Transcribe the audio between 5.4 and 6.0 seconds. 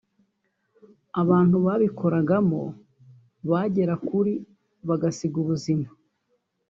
ubuzima